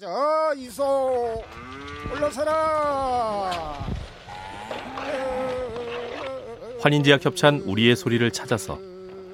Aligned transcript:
자 0.00 0.08
이소. 0.56 1.44
올라서라. 2.10 3.86
환인제약 6.80 7.22
협찬 7.22 7.60
우리의 7.66 7.94
소리를 7.96 8.30
찾아서 8.30 8.78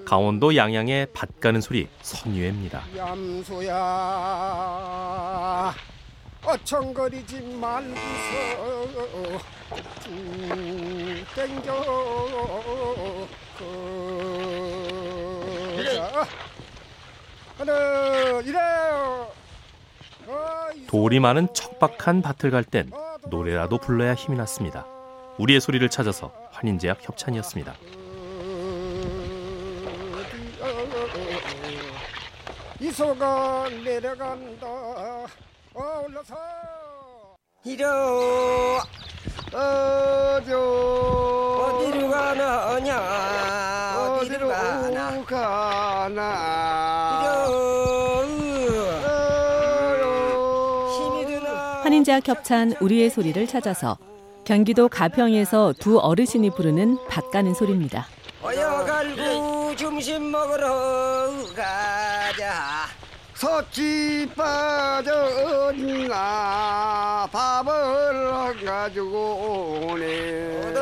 강원도 0.05 0.57
양양의 0.57 1.07
밭 1.15 1.39
가는 1.39 1.61
소리 1.61 1.87
선유회입니다. 2.03 2.83
얌소야. 2.97 3.73
어청거리지 6.45 7.43
말고서. 7.61 8.01
쭉 10.01 10.11
땡겨. 11.37 13.29
그자 15.77 16.27
하나 17.57 18.41
이래 18.41 18.59
돌이 20.87 21.21
많은 21.21 21.49
척박한 21.53 22.23
밭을 22.23 22.51
갈 22.51 22.65
땐 22.65 22.91
노래라도 23.29 23.79
불러야 23.79 24.15
힘이 24.15 24.37
났습니다. 24.39 24.87
우리의 25.39 25.61
소리를 25.61 25.89
찾아서 25.91 26.33
환인제약 26.53 26.99
협찬이었습니다. 27.09 27.75
이소가 32.81 33.69
내려간다. 33.85 34.67
어 35.75 36.05
올라서. 36.07 36.35
이려 37.65 38.79
어저 39.53 40.59
어디로 40.61 42.11
가나냐? 42.11 42.99
어디로 44.21 44.49
가나 44.49 45.25
가나 45.25 46.21
이려 47.23 47.47
힘이 50.97 51.27
환인제약 52.17 52.29
협찬 52.29 52.75
우리의 52.81 53.11
소리를 53.11 53.47
찾아서 53.47 53.99
경기도 54.45 54.89
가평에서 54.89 55.75
두 55.79 55.99
어르신이 55.99 56.49
부르는 56.51 56.97
밭 57.09 57.31
가는 57.31 57.53
소리입니다. 57.53 58.07
어여갈고 58.43 59.77
점심 59.77 60.31
먹으러 60.31 61.31
가자 61.55 62.87
서치 63.35 64.29
빠졌나 64.35 65.19
밥을 67.31 68.65
가지고 68.65 69.89
오네. 69.91 70.75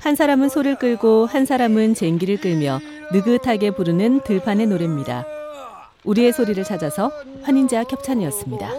한 0.00 0.14
사람은 0.16 0.48
소를 0.48 0.78
끌고 0.78 1.26
한 1.26 1.44
사람은 1.44 1.94
쟁기를 1.94 2.38
끌며 2.38 2.80
느긋하게 3.12 3.72
부르는 3.72 4.22
들판의 4.22 4.68
노래입니다. 4.68 5.26
우리의 6.04 6.32
소리를 6.32 6.62
찾아서 6.64 7.10
환인제약 7.42 7.92
협찬이었습니다. 7.92 8.70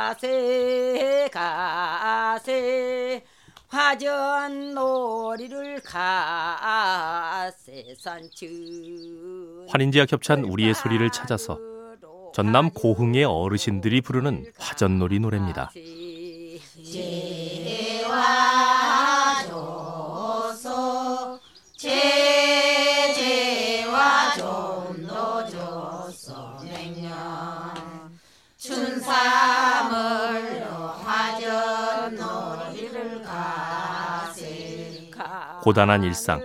가세 0.00 1.28
가세 1.32 3.22
화전 3.68 4.74
놀이를 4.74 5.80
가세 5.82 6.24
산천 7.98 8.48
환인제약 9.68 10.10
협찬 10.10 10.44
우리의 10.44 10.74
소리를 10.74 11.08
찾아서 11.10 11.58
전남 12.34 12.70
고흥의 12.70 13.24
어르신들이 13.24 14.00
부르는 14.00 14.46
화전놀이 14.58 15.18
노래입니다. 15.20 15.70
고단한 35.62 36.02
일상 36.04 36.40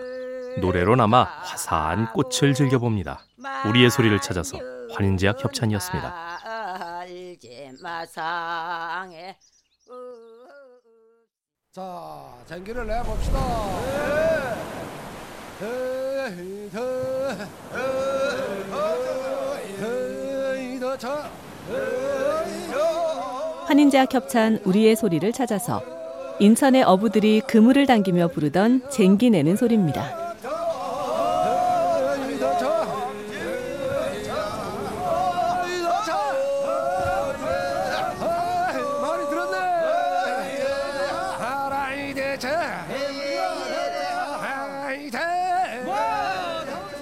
노래로 0.59 0.95
남아 0.95 1.23
화사한 1.23 2.13
꽃을 2.13 2.53
즐겨봅니다. 2.53 3.19
우리의 3.67 3.89
소리를 3.89 4.19
찾아서 4.21 4.57
환인제약 4.93 5.43
협찬이었습니다. 5.43 6.25
마상에 7.81 9.37
자 11.71 12.23
전기를 12.45 12.87
내봅시다 12.87 13.39
더, 15.59 16.77
더, 20.89 20.97
더. 20.97 21.44
환인제약 23.65 24.13
협찬 24.13 24.59
우리의 24.63 24.95
소리를 24.95 25.31
찾아서 25.31 25.81
인천의 26.39 26.83
어부들이 26.83 27.41
그물을 27.47 27.85
당기며 27.85 28.27
부르던 28.27 28.89
쟁기 28.89 29.29
내는 29.29 29.55
소리입니다. 29.55 30.25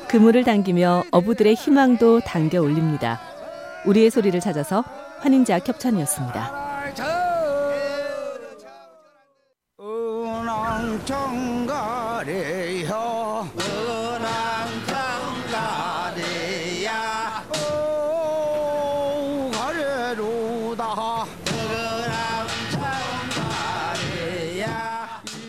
그물을 0.08 0.44
당기며 0.44 1.06
어부들의 1.10 1.56
희망도 1.56 2.20
당겨 2.20 2.62
올립니다. 2.62 3.33
우리의 3.86 4.10
소리를 4.10 4.40
찾아서 4.40 4.84
환인제약 5.20 5.68
협찬이었습니다. 5.68 6.64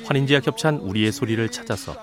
환인제약 0.07 0.47
협찬 0.47 0.77
우리의 0.77 1.13
소리를 1.13 1.49
찾아서 1.51 1.97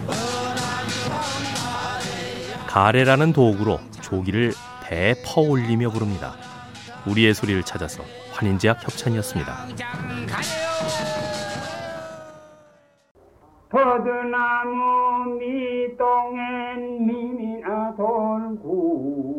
가래라는 2.67 3.33
도구로 3.33 3.79
조기를 4.01 4.53
배에 4.83 5.15
퍼올리며 5.25 5.89
부릅니다. 5.89 6.35
우리의 7.07 7.33
소리를 7.33 7.63
찾아서 7.63 8.03
환인제약 8.31 8.83
협찬이었습니다. 8.83 9.67
버드나무 13.69 15.35
밑동엔 15.37 17.05
미미나 17.05 17.95
돌고 17.95 19.29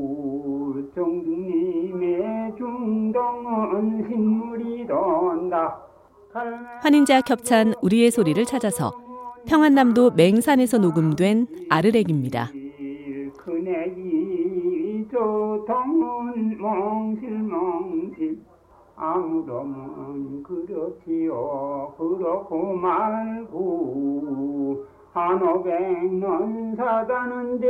정중님의 0.94 2.54
중동은 2.56 4.06
신물이 4.08 4.86
돈다 4.86 5.80
환인제약 6.80 7.28
협찬 7.28 7.74
우리의 7.82 8.12
소리를 8.12 8.44
찾아서 8.44 8.92
평안남도 9.48 10.12
맹산에서 10.12 10.78
녹음된 10.78 11.48
아르렉입니다. 11.68 12.50
그네기 13.36 15.08
조통은 15.10 16.56
멍실멍실 16.60 18.38
아무렴은 19.02 20.42
그렇지요 20.42 21.94
그렇고 21.96 22.74
말고 22.74 24.04
한오백년 25.14 26.76
사다는데 26.76 27.66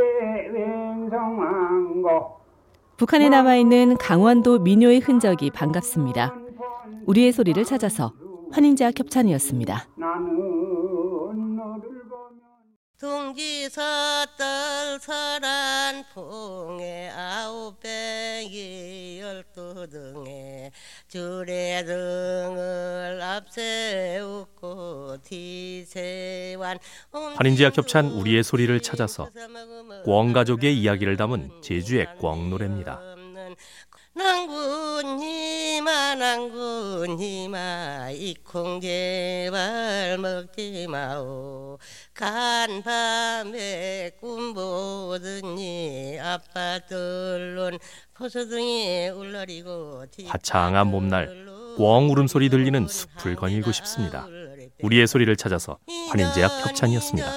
웬성한 0.53 2.03
거 2.03 2.41
북한에 2.97 3.29
남아있는 3.29 3.97
강원도 3.97 4.59
민요의 4.59 4.99
흔적이 4.99 5.51
반갑습니다. 5.51 6.35
우리의 7.07 7.31
소리를 7.31 7.63
찾아서 7.65 8.13
환인제약 8.51 8.99
협찬이었습니다. 8.99 9.87
나는 9.95 10.50
둥지서떨 13.01 15.01
설한 15.01 16.05
풍에 16.13 17.09
아홉 17.09 17.81
백이 17.81 19.21
열두 19.23 19.89
등에 19.89 20.71
줄에 21.09 21.83
등을 21.87 23.23
앞세우고 23.23 25.17
뒤세완 25.23 26.79
환인제약 27.37 27.79
협찬 27.79 28.11
우리의 28.11 28.45
소리를 28.45 28.79
찾아서 28.81 29.31
꿩 30.05 30.35
가족의 30.35 30.79
이야기를 30.79 31.17
담은 31.17 31.63
제주의 31.63 32.07
꿩 32.19 32.51
노래입니다. 32.51 33.01
낭군이마 34.21 36.15
낭군이마 36.17 38.11
이콩 38.13 38.79
제발 38.81 40.19
먹지 40.19 40.87
마오 40.89 41.79
간밤에 42.13 44.11
꿈 44.21 44.53
보더니 44.53 46.19
아빠들론 46.21 47.79
포소등이 48.13 49.09
울러리고 49.09 50.05
화창한 50.27 50.91
봄날 50.91 51.47
꿩 51.79 52.11
울음소리 52.11 52.51
들리는 52.51 52.87
숲을 52.89 53.37
거닐고 53.37 53.73
싶습니다. 53.73 54.27
우리의 54.83 55.07
소리를 55.07 55.35
찾아서 55.37 55.79
환인제약 56.11 56.67
협찬이었습니다. 56.67 57.31